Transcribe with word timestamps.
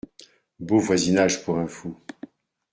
Beau 0.59 0.79
voisinage 0.79 1.43
pour 1.45 1.59
un 1.59 1.67
fou! 1.67 1.95